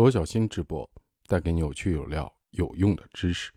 [0.00, 0.90] 罗小新直播，
[1.26, 3.52] 带给你有趣有料、有用的知识。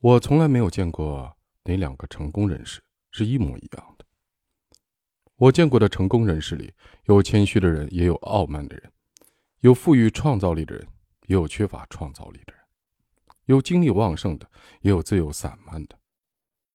[0.00, 4.04] 我从来没有见过哪两个成功人士是一模一样的。
[5.36, 6.74] 我见过的成功人士里，
[7.04, 8.90] 有谦虚的人，也有傲慢的人；
[9.60, 10.86] 有富于创造力的人，
[11.26, 12.62] 也有缺乏创造力的人；
[13.46, 14.46] 有精力旺盛的，
[14.82, 15.98] 也有自由散漫的。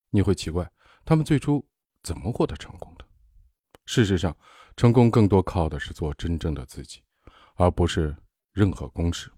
[0.10, 0.68] 你会奇怪，
[1.06, 1.64] 他们最初
[2.02, 3.06] 怎么获得成功的？
[3.86, 4.36] 事实上，
[4.76, 7.04] 成功更多靠的是做真正的自己，
[7.58, 8.16] 而不是
[8.54, 9.30] 任何公式。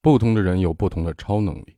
[0.00, 1.76] 不同的人有不同的超能力。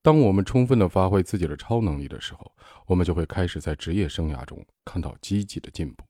[0.00, 2.52] 当我们充分的发挥自己的超能力的时候，
[2.86, 6.04] 我们就会开始在职业生涯中看到积极的进步。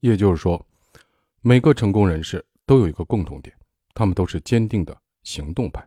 [0.00, 0.66] 也就是说，
[1.40, 3.56] 每个成功人士都有一个共同点，
[3.94, 5.86] 他们都是坚定的行动派。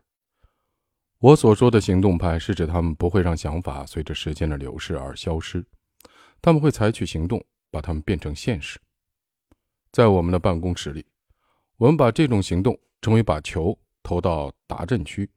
[1.18, 5.64] 我所说的行动派，是指他们不会让想法随着时间的流逝而消失，
[6.42, 8.78] 他们会采取行动，把它们变成现实。
[9.92, 11.04] 在我们的办公室里，
[11.76, 15.28] 我们把这种行动称为把球投到达阵区。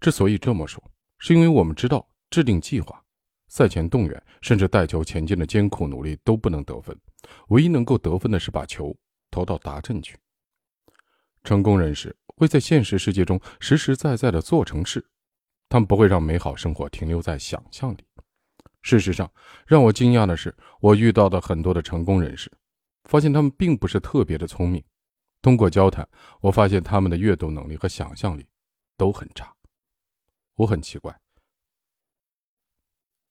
[0.00, 0.82] 之所以这么说，
[1.18, 3.04] 是因为我们知道，制定计划、
[3.48, 6.98] 赛前动员，甚至带球前进的艰苦努力都不能得分，
[7.48, 8.96] 唯一能够得分的是把球
[9.30, 10.16] 投到达阵区。
[11.44, 15.04] 成功人士会在现实世界中实实在在的做成事，
[15.68, 18.04] 他们不会让美好生活停留在想象里。
[18.82, 19.30] 事实上，
[19.66, 22.50] 让我惊讶的是，我遇到的很多的成功人士，
[23.04, 24.82] 发现他们并不是特别的聪明。
[25.42, 26.06] 通过交谈，
[26.40, 28.46] 我发现他们的阅读能力和想象力
[28.96, 29.54] 都很差。
[30.56, 31.18] 我很奇怪，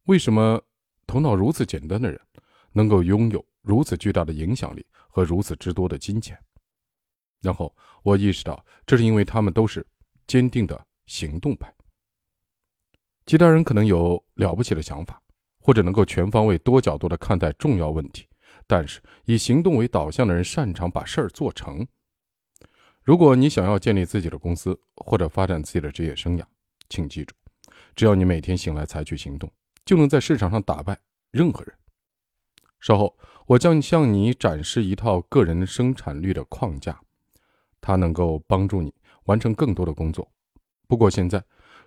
[0.06, 0.62] 为什么
[1.06, 2.20] 头脑如此简单的人，
[2.72, 6.40] 能够拥有如此巨大的影响力和如此之多的金钱？
[7.42, 9.86] 然后我意识到，这是因为他们都是
[10.26, 11.74] 坚定的行动派。
[13.26, 15.22] 其他人可能有了不起的想法，
[15.60, 18.28] 或者能够全方位、多角度的看待重要问题，
[18.66, 21.86] 但是以行动为导向的人擅长把事儿做成。
[23.04, 26.44] 如果你想要建立自己的公司或者发展自己的职业生涯，
[26.90, 27.34] 请记住，
[27.96, 29.52] 只要你每天醒来采取行动，
[29.86, 31.00] 就能在市场上打败
[31.32, 31.74] 任何人。
[32.80, 37.00] 稍后我将向你展示一套个人生产率的框架。
[37.82, 38.94] 它能够帮助你
[39.24, 40.30] 完成更多的工作。
[40.86, 41.42] 不过现在，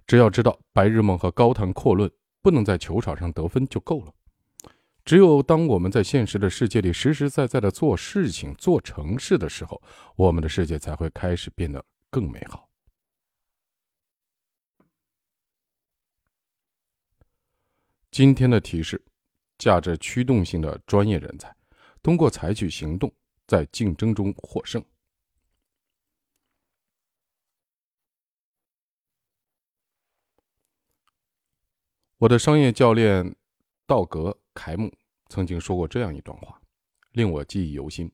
[0.07, 2.11] 只要知道白日梦和高谈阔论
[2.43, 4.13] 不能在球场上得分就够了。
[5.05, 9.81] 只有当我们在现实的世界里实实在在的做事情、做成事的时候，
[10.17, 12.69] 我们的世界才会开始变得更美好。
[18.11, 19.03] 今天的提示：
[19.59, 21.55] 价值驱动性的专业人才，
[22.03, 23.11] 通过采取行动，
[23.47, 24.85] 在竞争中获胜。
[32.23, 33.35] 我的商业教练
[33.85, 34.89] 道格·凯姆
[35.29, 36.57] 曾经说过这样一段话，
[37.11, 38.09] 令我记忆犹新。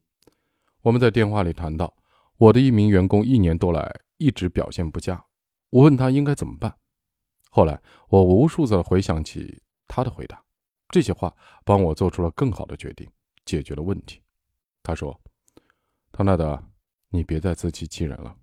[0.81, 1.95] 我们在电话里谈到，
[2.39, 5.23] 我的一名员工一年多来一直表现不佳，
[5.69, 6.75] 我问他应该怎么办。
[7.51, 10.43] 后来我无数次回想起他的回答，
[10.89, 11.31] 这些话
[11.63, 13.07] 帮我做出了更好的决定，
[13.45, 14.23] 解决了问题。
[14.83, 15.21] 他说
[16.13, 16.59] ：“唐纳德，
[17.11, 18.35] 你别再自欺欺人了。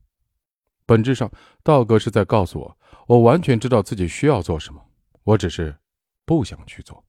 [0.86, 1.32] 本质上，
[1.64, 2.78] 道格是在告诉我，
[3.08, 4.80] 我完全知道自己需要做什么。”
[5.26, 5.76] 我只是
[6.24, 7.04] 不想去做，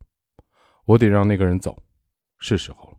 [0.86, 1.80] 我得让那个人走，
[2.38, 2.98] 是时候了。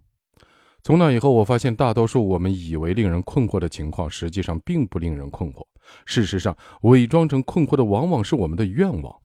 [0.84, 5.66] 从那以后，我发现大多数我们以为令人困惑的情况，实际上并不令人困惑。
[6.06, 9.22] 事实上，伪装成困惑的往往是我们的愿望。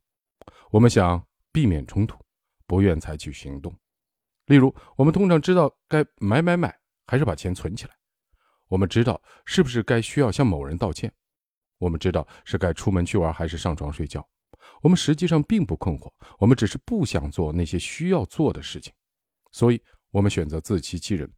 [0.71, 2.19] 我们想避免冲突，
[2.67, 3.73] 不愿采取行动。
[4.47, 6.75] 例如，我们通常知道该买买买，
[7.07, 7.93] 还是把钱存起来；
[8.69, 11.11] 我们知道是不是该需要向某人道歉；
[11.77, 14.27] 我们知道是该出门去玩，还是上床睡觉。
[14.83, 18.93] 我们实际上并不困惑，我们只是不想做那些需要做的事情，
[19.51, 19.81] 所以
[20.11, 21.31] 我们选择自欺欺人，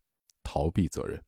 [0.43, 1.23] 逃避责任。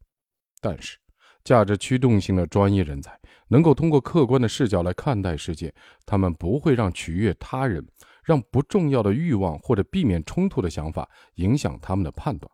[0.60, 0.98] 但是，
[1.44, 3.18] 价值驱动性的专业人才
[3.48, 5.72] 能够通过客观的视角来看待世界，
[6.04, 7.86] 他们不会让取悦他人、
[8.24, 12.50] 让不重要的欲望或者避免冲突的想法影响他们的判断。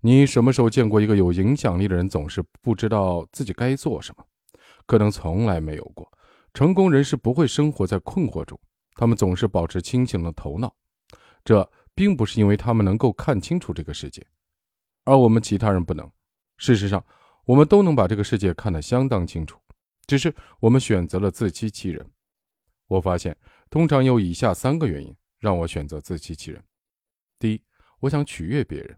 [0.00, 4.24] 你什么时候见过一个有影响力的人总是不知道自己该做什么？
[4.84, 6.06] 可能从来没有过。
[6.54, 8.58] 成功人士不会生活在困惑中，
[8.94, 10.74] 他们总是保持清醒的头脑。
[11.44, 14.24] 这并不是因为他们能够看清楚这个世界，
[15.04, 16.08] 而我们其他人不能。
[16.56, 17.04] 事实上，
[17.44, 19.60] 我们都能把这个世界看得相当清楚，
[20.06, 22.08] 只是我们选择了自欺欺人。
[22.86, 23.36] 我发现，
[23.68, 26.62] 通常有以下三个原因让我选择自欺欺人：
[27.36, 27.60] 第一，
[27.98, 28.96] 我想取悦别人，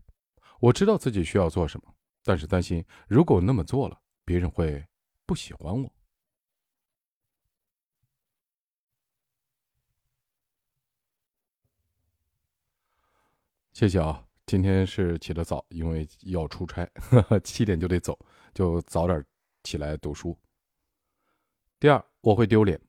[0.61, 4.85] 我知道自己需要做什么，但是担心如果那么做了，别人会
[5.25, 5.91] 不喜欢我。
[13.77, 16.89] 谢谢啊，今天是起得早，因为要出差，
[17.45, 18.19] 七点就得走，
[18.55, 19.23] 就早点
[19.65, 20.35] 起来读书。
[21.79, 22.81] 第二，我会丢脸，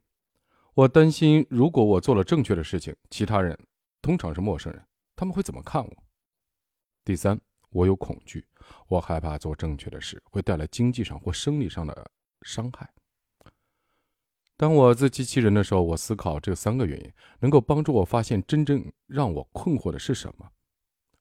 [0.75, 3.59] 我担心如果我做了正确的事情，其他人
[4.01, 4.81] 通常是陌生人，
[5.13, 6.03] 他们会怎么看我？
[7.03, 7.37] 第三，
[7.71, 8.47] 我有恐惧，
[8.87, 12.09] 我害怕做正确的事会带来经济上或生理上的
[12.43, 12.89] 伤害。
[14.55, 17.11] 当我自欺欺人的时候，我思考这三个原因
[17.41, 20.49] 能够帮助我发现真正让我困惑的是什么。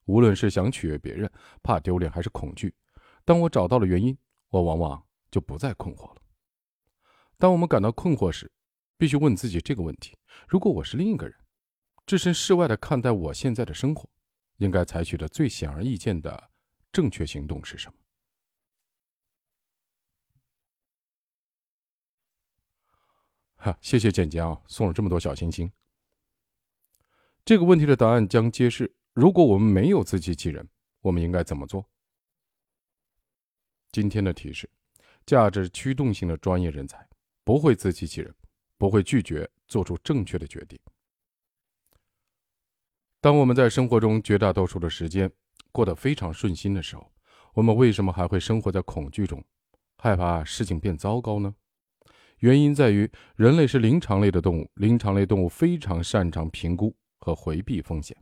[0.06, 1.30] 无论是想取悦别人、
[1.62, 2.74] 怕丢脸还是恐惧，
[3.24, 4.16] 当我找到了原因，
[4.48, 6.22] 我往往就不再困惑了。
[7.38, 8.50] 当我们感到困惑时，
[8.96, 10.16] 必须问自己这个问题：
[10.48, 11.36] 如果我是另一个人，
[12.06, 14.08] 置身事外的看待我现在的生活，
[14.56, 16.50] 应该采取的最显而易见的
[16.90, 17.98] 正确行动是什么？
[23.56, 25.70] 哈，谢谢简简啊，送了这么多小心心。
[27.44, 30.68] 这个问题的答案将揭示：如果我们没有自欺欺人，
[31.00, 31.88] 我们应该怎么做？
[33.90, 34.68] 今天的提示：
[35.24, 37.08] 价值驱动性的专业人才
[37.42, 38.34] 不会自欺欺人，
[38.76, 40.78] 不会拒绝做出正确的决定。
[43.22, 45.32] 当我们在生活中绝大多数的时间
[45.72, 47.10] 过得非常顺心的时候，
[47.54, 49.42] 我们为什么还会生活在恐惧中，
[49.96, 51.54] 害怕事情变糟糕呢？
[52.40, 58.14] 原因在于，人类是灵长类的动物，灵长类动物非常擅长评估和回避风险。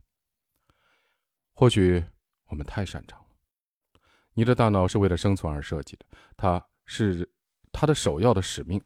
[1.55, 2.03] 或许
[2.47, 3.25] 我们太擅长了。
[4.33, 6.05] 你的大脑是为了生存而设计的，
[6.35, 7.31] 它是
[7.71, 8.81] 它的首要的使命。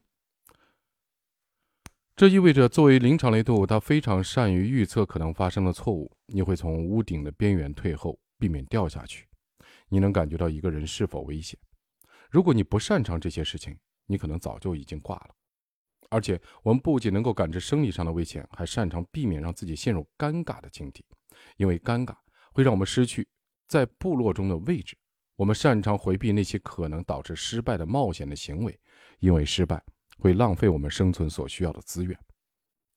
[2.16, 6.16] 这意味着，作为灵长类动物，它非常善于预测可能发生的错误。
[6.28, 9.28] 你会从屋顶的边缘退后，避免掉下去。
[9.88, 11.60] 你能感觉到一个人是否危险。
[12.30, 13.76] 如果你不擅长这些事情，
[14.06, 15.30] 你可能早就已经挂了，
[16.10, 21.04] 而且我们不仅能够感知生理上的危险，还擅长避免让自己陷入尴尬的境地，
[21.58, 22.16] 因为尴尬
[22.54, 23.28] 会让我们失去
[23.68, 24.98] 在部落中的位置。
[25.36, 28.80] 我们擅长回避那些可能导致失败的冒险的行为，
[29.20, 29.82] 因为失败
[30.18, 32.18] 会浪费我们生存所需要的资源。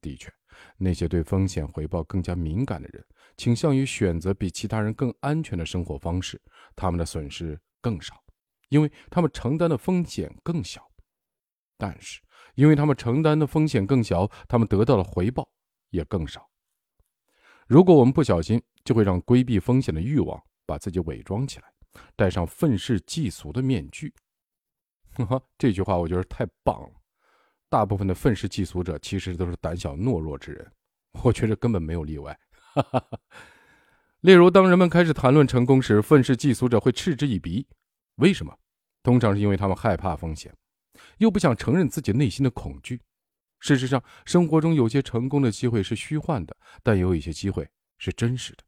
[0.01, 0.29] 的确，
[0.77, 3.07] 那些对风险回报更加敏感的人，
[3.37, 6.43] 倾向于选择比其他人更安全的生活方式，
[6.75, 8.21] 他们的损失更少，
[8.69, 10.85] 因为他们承担的风险更小。
[11.79, 12.21] 但是，
[12.57, 15.49] 因为他们承担的风险更小，他们得到的回报
[15.91, 16.51] 也更少。
[17.73, 21.65] 如果我们不小心，就会让规避风险的欲望把自己伪装起来，
[22.15, 24.13] 戴上愤世嫉俗的面具。
[25.15, 26.91] 哈哈，这句话我觉得太棒了。
[27.71, 30.71] 大部分的愤世嫉俗者其实都是胆小懦弱之人，
[31.25, 32.39] 我觉得根本没有例外。
[32.75, 33.19] 哈哈哈。
[34.21, 37.67] 例如，当人们开始谈论成功时，愤世嫉俗者会嗤之以鼻。
[38.17, 38.55] 为什么？
[39.03, 40.55] 通常是因为他们害怕风险。
[41.17, 43.01] 又不想承认自己内心的恐惧。
[43.63, 48.65] 事实上，生活中有些成功的机会是虚幻的，但也有一些机会是真实的。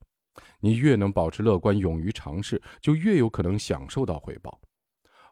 [0.60, 4.60] 你越能保持乐观，勇于尝试，就越有可能享受到回报。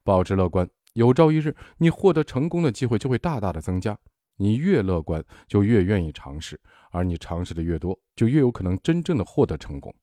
[0.03, 3.97] 保持乐观，有朝一日你获得成功的机会就会大大的增加。
[4.35, 6.61] 你越乐观，就越愿意尝试，
[6.91, 9.95] 而你尝试的越多，就越有可能真正的获得成功。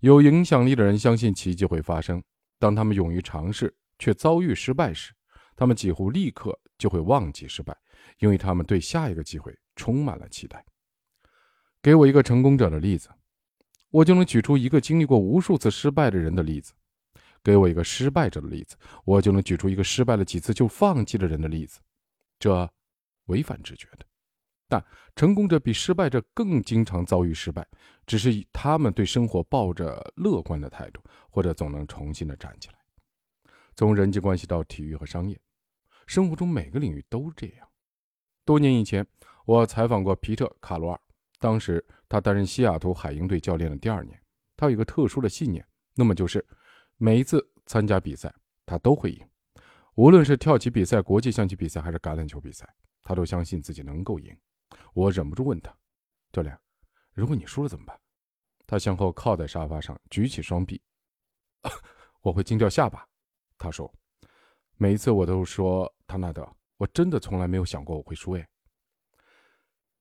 [0.00, 2.22] 有影响力的人相信奇迹会发生。
[2.58, 5.14] 当他们勇于尝试却遭遇失败时，
[5.56, 7.74] 他们几乎立刻就会忘记失败，
[8.18, 10.64] 因为他们对下一个机会充满了期待。
[11.80, 13.08] 给我一个成功者的例子，
[13.90, 16.72] 我就能举出一个经历过无数次失败的人的例子；
[17.42, 21.80] 给我一个失败者的例子，我就能举出一个失败了几次就放弃的人的例子。
[22.38, 22.68] 这
[23.26, 24.06] 违反直觉的，
[24.68, 27.66] 但成功者比失败者更经常遭遇失败，
[28.06, 31.00] 只是他们对生活抱着乐观的态度，
[31.30, 32.74] 或者总能重新的站起来。
[33.76, 35.38] 从人际关系到体育和商业。
[36.06, 37.68] 生活中每个领域都这样。
[38.48, 39.06] 多年以前，
[39.44, 40.98] 我采访过皮特·卡罗尔。
[41.38, 44.18] 当时他担任西雅图海鹰队教练的第二年，
[44.56, 45.62] 他有一个特殊的信念，
[45.94, 46.42] 那么就是
[46.96, 49.28] 每一次参加比赛，他都会赢。
[49.96, 52.66] 无论是跳棋比赛、国际象棋比赛还是橄榄球比赛，
[53.02, 54.34] 他都相信自己能够赢。
[54.94, 55.70] 我忍不住问他
[56.32, 56.58] ：“教练，
[57.12, 58.00] 如果你输了怎么办？”
[58.66, 60.80] 他向后靠在沙发上，举起双臂
[62.22, 63.06] ：“我会惊掉下巴。”
[63.58, 63.92] 他说。
[64.80, 68.48] 每一次我都说唐纳德，我真的从来没有想过我会输哎。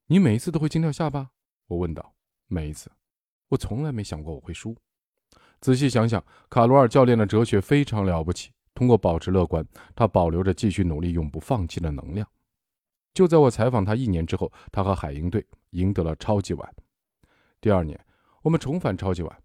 [0.05, 1.31] 你每一次都会惊掉下巴？
[1.67, 2.15] 我问道。
[2.47, 2.89] 每一次，
[3.49, 4.73] 我从来没想过我会输。
[5.59, 8.53] 仔细想想，卡罗尔教练的哲学非常了不起。
[8.73, 12.25] 通过保持乐观，他保留着继续努力、永不放弃的能量。
[13.13, 16.75] 就在我采访他一年之后，他和海鹰队赢得了超级碗。
[17.59, 17.99] 第二年，
[18.43, 19.43] 我们重返超级碗，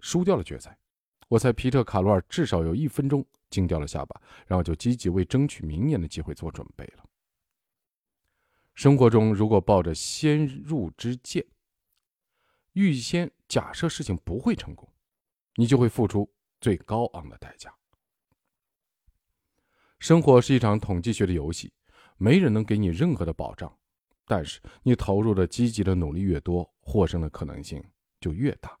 [0.00, 0.78] 输掉了决赛。
[1.26, 3.24] 我猜皮特·卡罗尔至少有一分钟。
[3.50, 7.04] 惊掉了下巴，然后就积极为争取明年的机会做准备了。
[8.74, 11.44] 生活中，如果抱着先入之见，
[12.72, 14.88] 预先假设事情不会成功，
[15.56, 17.74] 你就会付出最高昂的代价。
[19.98, 21.72] 生活是一场统计学的游戏，
[22.16, 23.76] 没人能给你任何的保障，
[24.24, 27.84] 但是你投入的积极的努力越多，获胜的可能性
[28.18, 28.78] 就越大。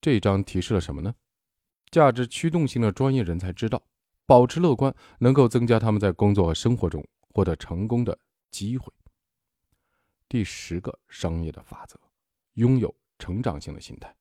[0.00, 1.14] 这一章提示了什么呢？
[1.90, 3.82] 价值驱动性的专业人才知道，
[4.26, 8.18] 保持乐观能够增加他们在工作和生活中获得成功的
[8.50, 8.92] 机会。
[10.28, 11.98] 第十个商业的法则：
[12.54, 14.14] 拥有成长性的心态。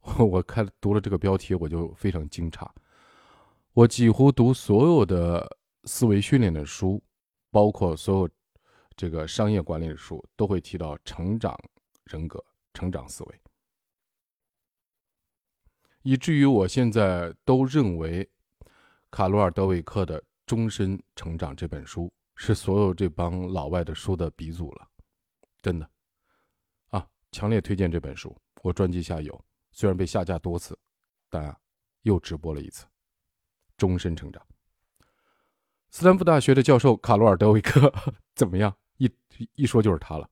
[0.18, 2.66] 我看读了这个标题，我就非常惊诧。
[3.72, 7.02] 我几乎读所有的思维训练的书，
[7.50, 8.30] 包括所有
[8.96, 11.58] 这个商业管理的书，都会提到成长
[12.04, 12.42] 人格、
[12.72, 13.40] 成长思维，
[16.08, 18.26] 以至于我现在都认为
[19.10, 24.88] 卡罗尔·德韦克的《终身成长》这本书是所有这帮老外的书的鼻祖了，
[25.60, 25.86] 真的
[26.88, 27.06] 啊！
[27.30, 29.38] 强烈推荐这本书，我专辑下有，
[29.70, 30.78] 虽然被下架多次，
[31.28, 31.54] 但
[32.04, 32.86] 又直播了一次。
[33.76, 34.42] 终身成长。
[35.90, 37.92] 斯坦福大学的教授卡罗尔·德维克
[38.34, 38.74] 怎么样？
[38.96, 39.12] 一
[39.56, 40.26] 一说就是他了。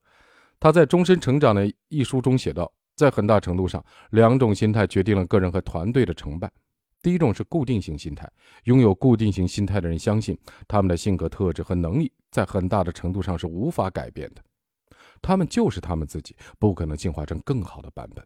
[0.59, 6.51] 他在《终身成长》的一书中写道，在很大程度上，两种心态决定了个人和团队的成败。
[7.01, 8.29] 第一种是固定型心态，
[8.65, 10.37] 拥有固定型心态的人相信
[10.67, 14.43] 他们的性格特质和能力在很大的程度上是无法改变的，
[15.21, 18.25] 他们就是他们自己，不可能进化成更好的版本。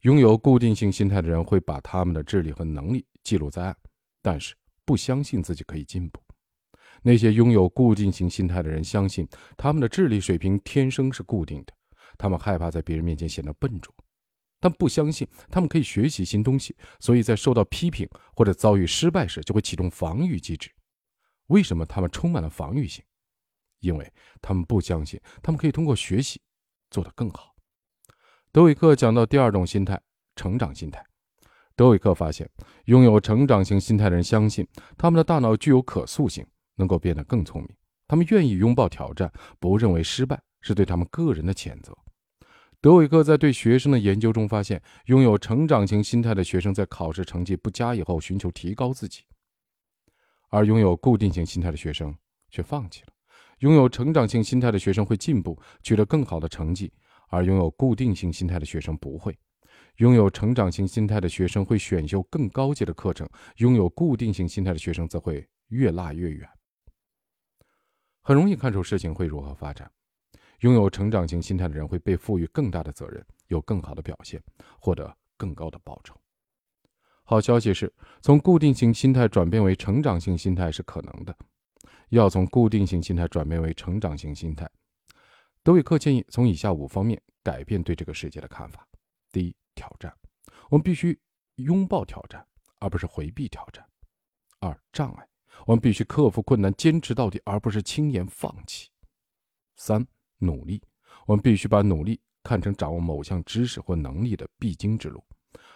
[0.00, 3.74] 拥有固定性心态的人会把他们的智力和能力记录在案。
[4.20, 4.54] 但是
[4.86, 6.18] 不相信自己可以进步。
[7.02, 11.74] 那些拥有固定型心态的人相信他们的智力水平天生是固定的，
[12.18, 13.94] 他们害怕在别人面前显得笨拙，
[14.60, 20.70] 但不相信他们可以学习新东西，所以在受到批评或者遭遇失败时就会启动防御机制。
[21.48, 23.04] 为什么他们充满了防御性？
[23.80, 26.40] 因为他们不相信他们可以通过学习
[26.90, 27.54] 做得更好。
[28.50, 30.00] 德韦克讲到第二种心态——
[30.36, 31.04] 成长心态。
[31.76, 32.48] 德韦克发现，
[32.86, 34.66] 拥有成长型心态的人相信
[34.96, 37.76] 他们的大脑具有可塑性，能够变得更聪明。
[38.06, 41.92] 他们愿意拥抱挑战，不认为失败是对他们个人的谴责。
[42.84, 49.22] 德韦克在对学生的研究中发现，拥有成长型心态的学生在考试成绩不佳以后寻求提高自己，
[50.50, 52.14] 而拥有固定型心态的学生
[52.50, 53.08] 却放弃了。
[53.60, 56.92] 拥有成长性心态的学生会进步，取得更好的成绩，
[57.30, 59.34] 而拥有固定性心态的学生不会。
[59.96, 63.26] 拥有成长型心态的学生会选修更高阶的课程，
[63.56, 66.46] 拥有固定性心态的学生则会越落越远。
[68.20, 69.90] 很容易看出事情会如何发展。
[70.64, 74.42] 拥有成长型心态的人会被赋予更大的责任，有更好的表现，
[74.80, 76.18] 获得更高的报酬。
[77.22, 77.92] 好消息是，
[78.22, 81.36] 从固定型心态转变为成长性心态是可能的。
[82.08, 84.66] 要从固定型心态转变为成长型心态，
[85.62, 88.88] 德韦克建议从以下五方面改变对这个世界的看法：
[89.30, 90.16] 第一，挑战，
[90.70, 91.20] 我们必须
[91.56, 92.46] 拥抱挑战，
[92.78, 93.86] 而不是回避挑战。
[94.60, 95.28] 二、障碍，
[95.66, 98.88] 我们必须克服困难，坚持到底，而不是轻言放弃。
[99.76, 100.06] 三、
[100.44, 100.82] 努力，
[101.26, 105.24] 我们必须把努力看成掌握某项知识或能力的必经之路，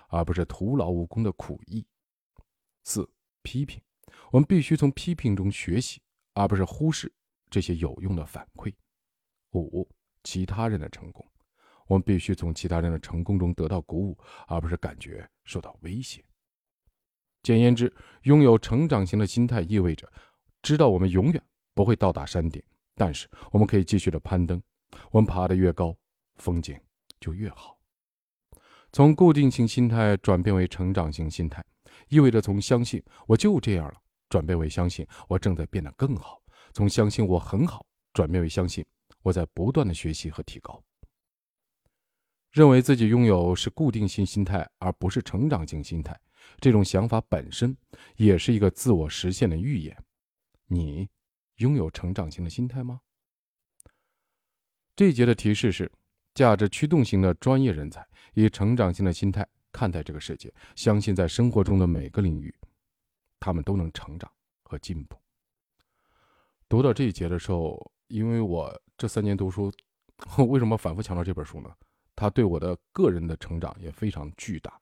[0.09, 1.87] 而不是徒劳无功的苦役。
[2.85, 3.09] 四、
[3.43, 3.81] 批评，
[4.31, 6.01] 我们必须从批评中学习，
[6.35, 7.13] 而不是忽视
[7.51, 8.73] 这些有用的反馈。
[9.53, 9.89] 五、
[10.23, 11.27] 其他人的成功。
[11.87, 16.23] 我们必须从其他人的成功中得到鼓舞，而不是感觉受到威胁。
[17.43, 17.91] 简言之，
[18.25, 20.07] 拥有成长型的心态意味着
[20.61, 22.63] 知道我们永远不会到达山顶，
[22.99, 24.61] 但是我们可以继续的攀登。
[25.12, 25.97] 我们爬得越高，
[26.37, 26.78] 风景
[27.21, 27.78] 就越好。
[28.90, 31.64] 从固定性心态转变为成长型心态，
[32.09, 33.95] 意味着从相信我就这样了，
[34.28, 38.85] 转变为相信我正在变得更好；从相信我很好，转变为相信
[39.23, 40.83] 我在不断的学习和提高。
[42.50, 46.19] 认为自己拥有是固定性心态，而不是成长性心态，
[46.59, 47.76] 这种想法本身
[48.17, 49.95] 也是一个自我实现的预言。
[50.67, 51.07] 你
[51.59, 53.00] 拥有成长型的心态吗？
[54.97, 55.91] 这一节的提示是：
[56.35, 62.55] 价值驱动型的专业人才以成长性的心态看待这个世界，相信在生活中的每个领域，
[63.38, 64.31] 他们都能成长
[64.65, 65.17] 和进步。
[66.69, 69.73] 读到这一节的时候，因为我这三年读书，
[70.49, 71.73] 为什么反复强调这本书呢？
[72.17, 74.81] 它对我的个人的成长也非常巨大。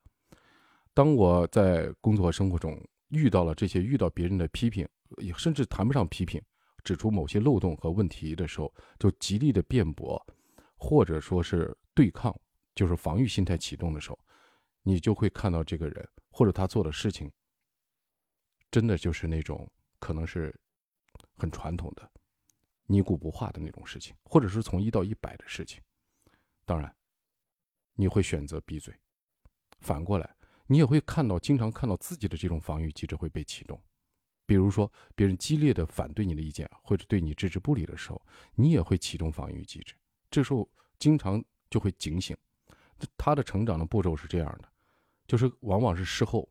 [0.94, 6.42] 当我在工作和生活中遇到了这些遇到别人的批评，也甚至谈不上批评，
[6.86, 10.24] 指出某些漏洞和问题的时候，就极力的辩驳，
[10.76, 12.32] 或者说是对抗，
[12.76, 14.18] 就是防御心态启动的时候，
[14.82, 17.28] 你就会看到这个人或者他做的事情，
[18.70, 20.54] 真的就是那种可能是
[21.36, 22.08] 很传统的、
[22.84, 25.82] 泥古不化的那种事情，或者是从一到一百的事情。
[26.64, 26.94] 当然。
[27.98, 28.92] 你会选择闭嘴；
[29.80, 33.82] 反过来，你也会看到，经常看到自己的这种防御机制会被启动。
[34.46, 38.22] 比如说，别人激烈的反对你的意见，或者对你置之不理的时候，
[38.54, 39.94] 你也会启动防御机制。
[40.30, 42.36] 这时候，经常就会警醒。
[43.18, 44.68] 他的成长的步骤是这样的，
[45.26, 46.48] 就是往往是事后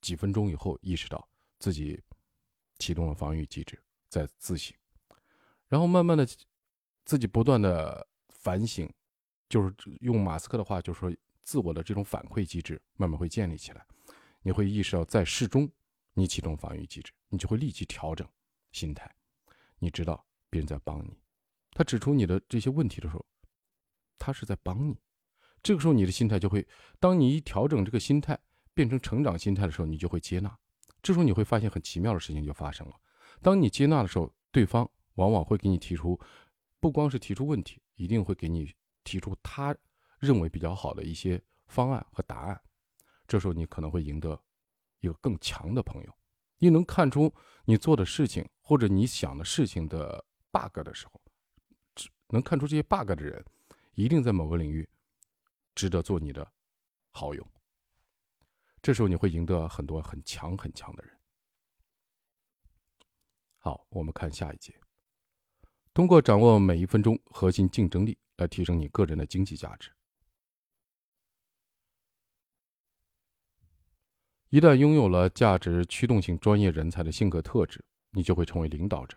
[0.00, 2.00] 几分钟以后意识到自己
[2.78, 4.74] 启动了防御机制，在自省，
[5.68, 6.26] 然后慢慢的
[7.04, 8.88] 自己不断的反省，
[9.48, 13.84] 就是用马斯克的话，就是说自我的这种反馈机制慢慢会建立起来。
[14.40, 15.70] 你会意识到在事中
[16.14, 18.26] 你启动防御机制，你就会立即调整
[18.70, 19.10] 心态。
[19.78, 21.18] 你知道别人在帮你，
[21.72, 23.26] 他指出你的这些问题的时候，
[24.18, 24.96] 他是在帮你。
[25.62, 26.66] 这个时候，你的心态就会，
[26.98, 28.38] 当你一调整这个心态，
[28.74, 30.58] 变成成长心态的时候，你就会接纳。
[31.02, 32.94] 这时候你会发现很奇妙的事情就发生了。
[33.40, 36.18] 当你接纳的时候，对方往往会给你提出，
[36.80, 38.72] 不光是提出问题，一定会给你
[39.04, 39.74] 提出他
[40.18, 42.60] 认为比较好的一些方案和答案。
[43.26, 44.40] 这时候你可能会赢得
[45.02, 46.18] 有更强的朋友。
[46.58, 47.32] 你能看出
[47.64, 51.20] 你做的事情或者你想的事情的 bug 的时候，
[52.28, 53.44] 能看出这些 bug 的人，
[53.94, 54.88] 一定在某个领域。
[55.74, 56.46] 值得做你的
[57.12, 57.50] 好友，
[58.82, 61.18] 这时候你会赢得很多很强很强的人。
[63.56, 64.78] 好，我们看下一节。
[65.94, 69.90] 通过掌握每一分钟核心竞争力来提升你个人的经济价值。
[74.52, 79.16] 一旦拥有了价值驱动性专业人才的性格特质，你就会成为领导者。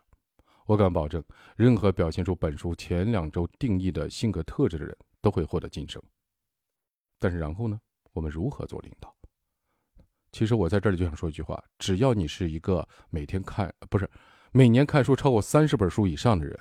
[0.66, 1.22] 我敢保证，
[1.58, 6.02] 任何表现出本书前两周定义的性格特质的人都会获得晋升。
[7.20, 7.78] 但是然后呢？
[8.14, 9.14] 我们如何做领导？
[10.32, 14.10] 其实我在这里就想说一句话：只要你是一个每天看不是
[14.54, 16.58] 每年看书超过三十本书以上的人，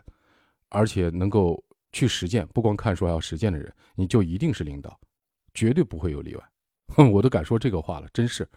[0.71, 4.99] 而且能够去实践，不光看书还要实践的人，你就一定是领导，
[5.55, 6.45] 绝对不会有例外。
[7.13, 8.49] 我都敢说这个话了，真是。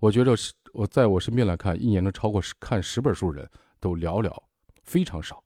[0.00, 0.32] 我觉得
[0.72, 4.32] 我在我身边来看，一年能超过看十本书人都寥寥，
[4.84, 5.42] 非常少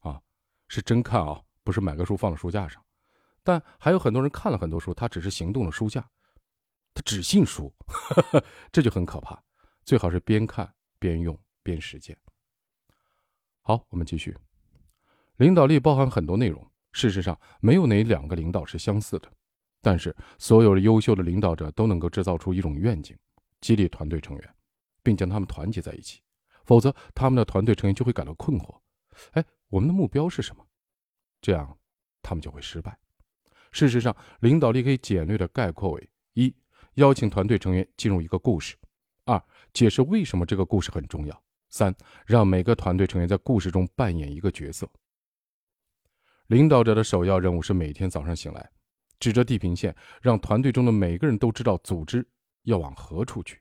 [0.00, 0.20] 啊，
[0.68, 2.80] 是真看啊，不是买个书放在书架上。
[3.42, 6.08] 但还有很多人看了很多书，他只是行动的书架，
[6.94, 7.72] 他只信书，
[8.70, 9.42] 这就很可怕。
[9.84, 12.16] 最好是边看边用边实践。
[13.62, 14.36] 好，我们继续。
[15.36, 19.30] 领导力包含很多内容，事实上没有哪两个领导是相似的。
[19.86, 23.16] 但是所有的优秀的领导者都能够制造出一种愿景，
[23.60, 24.54] 激励团队成员，
[25.00, 26.20] 并将他们团结在一起。
[26.64, 28.80] 否则，他们的团队成员就会感到困惑。
[29.34, 30.66] 哎，我们的目标是什么？
[31.40, 31.78] 这样，
[32.20, 32.98] 他们就会失败。
[33.70, 36.52] 事实上，领导力可以简略的概括为：一、
[36.94, 38.74] 邀请团队成员进入一个故事；
[39.24, 39.40] 二、
[39.72, 41.32] 解释为什么这个故事很重要；
[41.68, 41.94] 三、
[42.26, 44.90] 让每个团队成员在故事中扮演一个角色。
[46.48, 48.68] 领导者的首要任务是每天早上醒来，
[49.18, 52.26] 指着地平线，让团队中的每个人都知道组织
[52.62, 53.60] 要往何处去。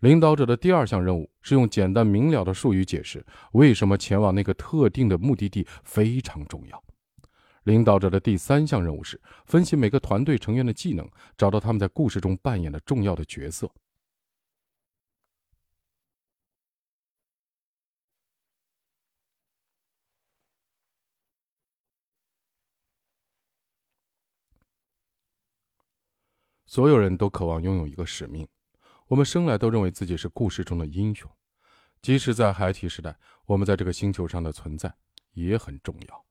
[0.00, 6.84] 领导者的第二项任务是用简单明了的术语解释为什么前往那个特定的目的地非常重要。
[7.62, 13.70] 领导者的第三项任务是分析每个团队成员的技能，找到他们在故事中扮演的重要的角色。
[26.74, 28.44] 所有人都渴望拥有一个使命，
[29.06, 31.30] 我们生来都认为自己是故事中的英雄，
[32.02, 34.92] 即使在孩提时代，我们在这个星球上的存在
[35.34, 36.24] 也很重要。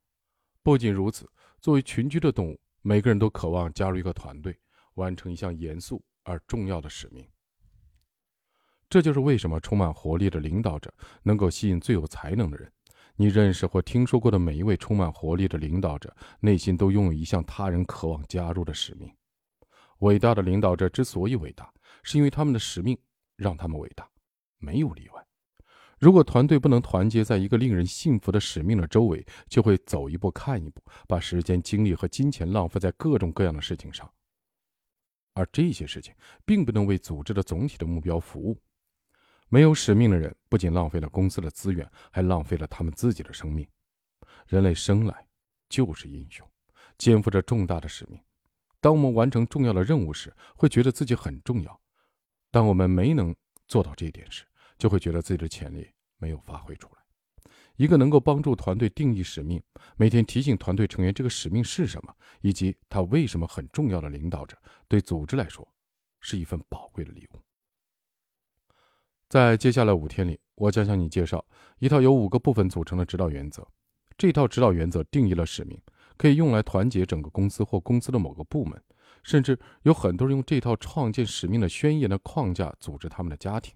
[0.61, 1.25] 不仅如此，
[1.61, 4.59] 作为群居的动物，每个人都渴望加入一个团队，
[4.95, 7.25] 完成一项严肃而重要的使命。
[8.89, 12.69] 这就是为什么充满活力的领导者能够吸引最有才能的人。
[13.15, 19.09] 你认识或听说过的每一位充满活力的领导者，内心都拥有一项他人渴望加入的使命。
[20.03, 21.71] 伟大的领导者之所以伟大，
[22.03, 22.97] 是因为他们的使命
[23.37, 24.05] 让他们伟大，
[24.57, 25.25] 没有例外。
[25.97, 34.11] 如果团队不能团结在一个令人信服的使命的周围，就会走一步看一步，把时间、精力和金钱浪费在各种各样的事情上，
[35.35, 36.13] 而这些事情
[36.43, 38.59] 并不能为组织的总体的目标服务。
[39.47, 43.65] 没有使命的人不仅浪费了公司的资源，还浪费了他们自己的生命。
[44.47, 45.25] 人类生来
[45.69, 46.45] 就是英雄，
[46.97, 48.19] 肩负着重大的使命。
[48.83, 51.71] 当我们完成重要的任务时，会觉得自己很重要；
[52.51, 53.33] 当我们没能
[53.65, 54.43] 做到这一点时，
[54.77, 57.01] 就会觉得自己的潜力没有发挥出来。
[57.77, 59.63] 一个能够帮助团队定义使命，
[59.95, 64.57] 每天提醒团队成员这个使命是什么，以及他为什么很重要的领导者，
[64.89, 65.65] 对组织来说
[66.19, 67.39] 是一份宝贵的礼物。
[69.29, 71.43] 在接下来五天里，我将向你介绍
[71.79, 73.65] 一套由五个部分组成的指导原则。
[74.17, 75.81] 这套指导原则定义了使命，
[76.23, 78.81] 可以用来团结整个公司或公司的某个部门。
[79.23, 83.75] 甚至有很多人用这套创建使命的宣言的框架组织他们的家庭。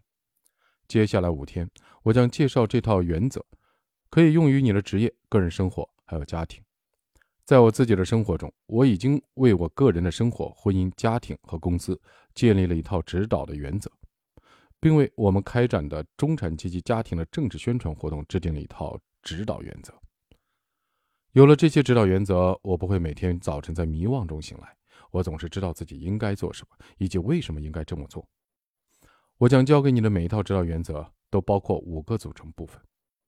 [0.87, 1.69] 接下来五天，
[2.03, 3.45] 我将介绍这套原则，
[4.09, 6.63] 可以用于你的职业、个人生活还有家庭。
[7.43, 11.99] 在我自己的生活中，我已经为我个人的生活、婚姻、家庭和公司
[12.33, 13.91] 建立了一套指导的原则，
[14.79, 19.93] 并为我们开展的中产阶级家庭的政治宣传活动制定了一套指导原则。
[21.33, 24.75] 有了这些指导原则，我不会每天早晨在迷惘中醒来。
[25.11, 28.27] 我总是知道自己应该做什么，以及为什么应该这么做。
[29.37, 32.81] 我将教给你的每一套指导原则都包括五个组成部分：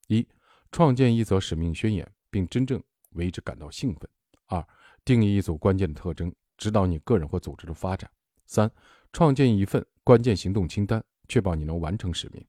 [0.08, 0.28] 一、
[0.72, 2.82] 创建一则使命宣言，并真正
[3.12, 4.10] 为之感到兴奋；
[4.48, 4.66] 二、
[5.06, 8.10] 定义一组关键的特征，指导你个人或组织的发展；
[8.48, 8.70] 三、
[9.14, 12.42] 创建一份关键行动清单，确保你能完成使命；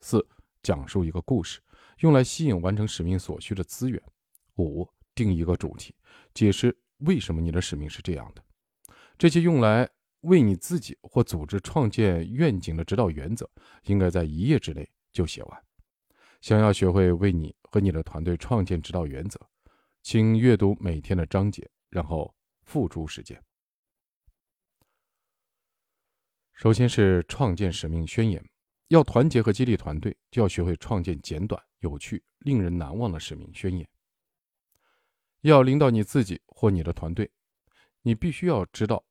[0.00, 0.24] 四、
[0.62, 1.60] 讲述一个故事，
[1.98, 4.00] 用来吸引完成使命所需的资源；
[4.56, 5.92] 五、定一个主题，
[6.32, 8.44] 解释为什么你的使命是这样的。
[9.18, 9.88] 这些用来
[10.20, 13.50] 为你自己或组织创建愿景的指导原则，
[13.86, 15.64] 应该在一页之内就写完。
[16.40, 19.40] 想要学会为你和你的团队创建指导原则，
[20.02, 23.42] 请阅读每天的章节，然后付诸实践。
[26.52, 28.44] 首先是创建使命宣言。
[28.88, 33.86] 要团结和激励团队，就要学会创建简短、有趣、令人难忘的使命宣言。
[35.42, 37.30] 要领导你自己或你的团队，
[38.02, 39.04] 你必须要知道。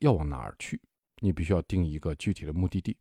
[0.00, 0.80] 要往哪儿去？
[1.20, 2.96] 你必须要定一个具体的目的地。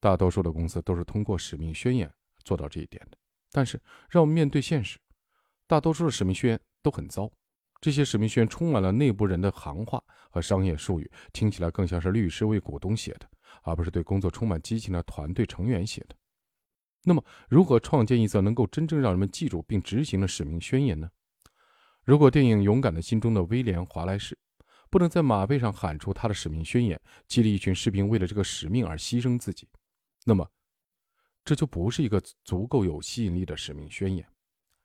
[0.00, 2.10] 大多数的公司都是通过使命宣言
[2.42, 3.18] 做到这一点的。
[3.50, 4.98] 但是，让我们面对现实，
[5.66, 7.30] 大多数的使命宣言都很糟。
[7.80, 13.28] 这些使命宣言充满了内部人的行话和商业术语，听起来更像是律师为股东写的，
[13.62, 16.16] 而不是对工作充满激情的团队成员写的。
[17.02, 21.10] 那么，如何创建一则能够真正让人们记住并执行的使命宣言呢？
[22.04, 24.38] 如果电影《勇敢的心》中的威廉·华莱士。
[24.90, 29.68] 不能在马背上喊出他的使命宣言，激励一群士兵为了这个使命而牺牲自己，
[30.24, 30.48] 那么
[31.44, 34.24] 这就不是一个足够有吸引力的使命宣言。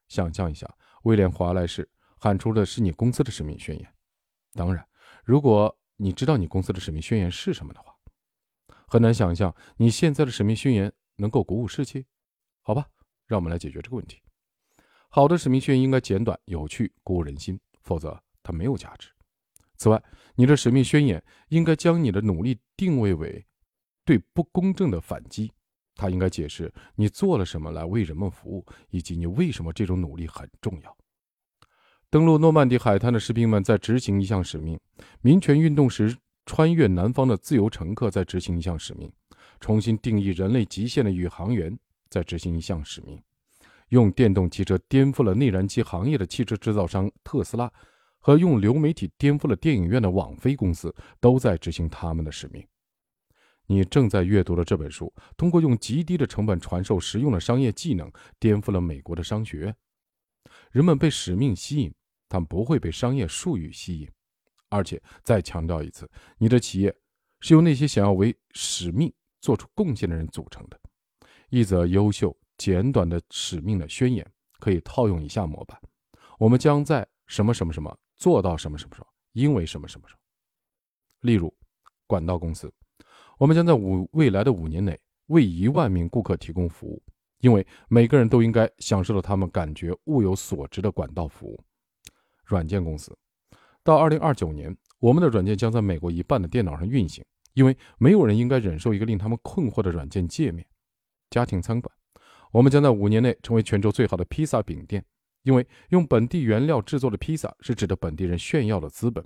[0.08, 0.68] 想象一下，
[1.04, 3.94] 威廉·华莱士喊出的是你公司的使命宣言。
[4.54, 4.84] 当然，
[5.24, 7.96] 如果你知道你公司的使命宣言是什么的话，
[8.88, 12.08] 很难想象你现在的使命宣言能够鼓舞士气。
[12.62, 12.88] 好吧，
[13.28, 14.20] 让我们来解决这个问题。
[15.10, 19.10] 好的使命宣言应该简短、有趣、鼓舞人心，否则它没有价值。
[19.76, 20.02] 此外，
[20.36, 23.46] 你的使命宣言应该将你的努力定位为
[24.06, 25.52] 对不公正的反击。
[25.96, 30.98] 它应该解释你做了什么来为人们服务，以及你为什么这种努力很重要。
[32.10, 34.78] 登陆诺曼底海滩的士兵们在执行一项使命；
[35.22, 39.10] 民权运动时穿越南方的自由乘客在执行一项使命；
[39.60, 41.78] 重新定义人类极限的宇航员
[42.10, 43.18] 在执行一项使命；
[43.90, 47.72] 用电动汽车颠覆了内燃机行业的汽车制造商特斯拉。
[48.22, 52.62] 和用流媒体颠覆了电影院的网飞公司都在执行他们的使命。
[53.66, 59.76] 你正在阅读的这本书，通过用极低的成本传授实用的商业技能，颠覆了美国的商学院。
[60.72, 61.94] 人们被使命吸引，
[62.28, 64.10] 但不会被商业术语吸引。
[64.68, 66.06] 而且再强调一次，
[66.38, 66.94] 你的企业
[67.40, 70.78] 是由那些想要为使命做出贡献的人组成的。
[71.50, 74.24] 一则优秀、简短的使命的宣言
[74.60, 75.82] 可以套用以下模板：
[76.38, 77.98] 我们将在什么什么什么。
[78.20, 80.20] 做到什么什么什么，因为什么什么什么。
[81.22, 81.56] 例如，
[82.06, 82.70] 管道公司，
[83.38, 87.02] 我们将在五未来的五年内为一万名顾客提供服务，
[87.38, 91.64] 因为每个人都应该享受到他们感觉物有所值的管道服务。
[92.44, 93.18] 软件公司，
[93.84, 100.68] 到二零二九年，我们的软件将在美国一半的电脑上运行，因为没有人应该忍受一个令他们困惑的软件界面。
[101.30, 101.96] 家庭餐馆，
[102.52, 105.06] 我们将在五年内成为全球最好的披萨饼店。
[105.44, 109.26] 因为用本地原料制作的披萨是值得本地人炫耀的资本。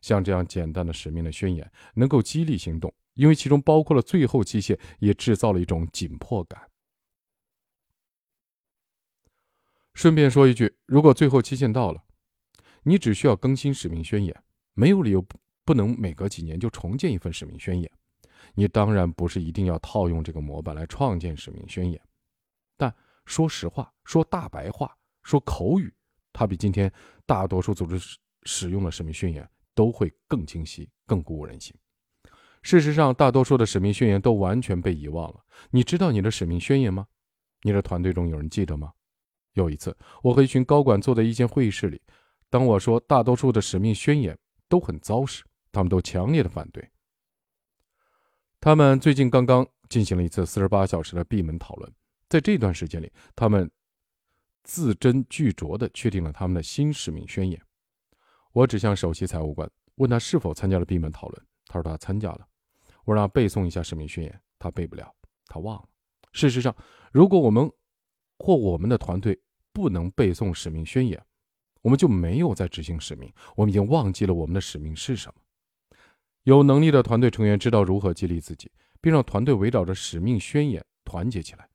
[0.00, 6.60] 像这样简单的使命的宣言能够激励行动，因为其中包括了最后期限，也制造了一种紧迫感。
[9.94, 12.02] 顺便说一句，如果最后期限到了，
[12.82, 14.42] 你只需要更新使命宣言，
[14.74, 15.24] 没有理由
[15.64, 17.88] 不能每隔几年就重建一份使命宣言。
[18.54, 22.00] 你当然不是一定要套用这个模板来创建使命宣言，
[22.76, 24.96] 但说实话，说大白话。
[25.22, 25.94] 说口语，
[26.32, 26.92] 它比今天
[27.24, 31.72] 大多数组织使使用的使命宣言都会更清晰、更鼓舞人心。
[32.62, 35.44] 事实上，大多数的使命宣言都完全被遗忘了。
[35.70, 37.06] 你知道你的使命宣言吗？
[37.62, 38.92] 你的团队中有人记得吗？
[39.52, 42.02] 有一次，我和一群高管坐在一间会议室里，
[42.50, 44.36] 当我说大多数的使命宣言
[44.68, 46.90] 都很糟时，他们都强烈的反对。
[48.60, 51.92] 他们最近刚刚进行了一次四十八小时的闭门讨论，
[52.32, 53.70] 在这段时间里，他们。
[54.64, 57.60] 字斟句酌地确定了他们的新使命宣言。
[58.52, 62.46] 我指向首席财务官，问他是否参加了闭门讨论，他说他参加了。
[63.04, 65.12] 我让他背诵一下使命宣言，他背不了，
[65.46, 65.88] 他忘了。
[66.30, 66.72] 事实上，
[67.10, 67.68] 如果我们
[68.38, 69.36] 或我们的团队
[69.72, 71.20] 不能背诵使命宣言，
[71.80, 75.42] 我们就没有在执行使命，我们已经忘记了我们的使命是什么。
[76.44, 81.68] 有能力的团队成员知道如何激励自己，并让团队围绕着使命宣言团结起来。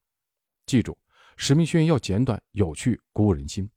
[0.67, 0.95] 记住，
[1.37, 3.67] 使命宣言要简短、有趣、鼓舞人心。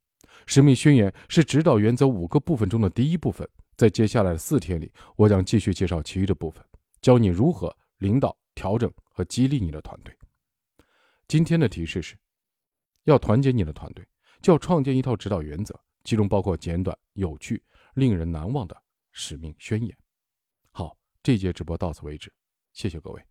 [0.45, 3.47] 使命宣言是指导原则五个部分中的第一部分。
[3.77, 6.63] 在接下来的四天里，我将继续介绍其余的部分，
[7.01, 10.15] 教你如何领导、调整和激励你的团队。
[11.27, 12.15] 今天的提示是：
[13.05, 14.05] 要团结你的团队，
[14.41, 17.63] 就要创建一套指导原则，其中包括简短、有趣、
[17.95, 18.79] 令人难忘的
[19.13, 19.97] 使命宣言。
[20.71, 22.31] 好，这节直播到此为止，
[22.73, 23.30] 谢谢各位。